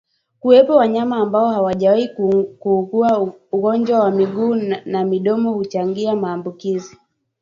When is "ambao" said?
1.17-1.49